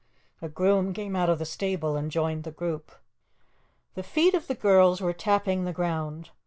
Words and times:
A 0.41 0.49
groom 0.49 0.93
came 0.95 1.15
out 1.15 1.29
of 1.29 1.37
the 1.37 1.45
stable 1.45 1.95
and 1.95 2.09
joined 2.09 2.43
the 2.43 2.49
group. 2.49 2.91
The 3.93 4.01
feet 4.01 4.33
of 4.33 4.47
the 4.47 4.55
girls 4.55 4.99
were 4.99 5.13
tapping 5.13 5.63
the 5.65 5.73
ground. 5.73 6.31